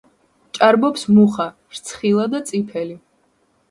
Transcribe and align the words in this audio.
ჭარბობს 0.57 1.05
მუხა, 1.19 1.47
რცხილა 1.79 2.29
და 2.35 2.45
წიფელი. 2.51 3.03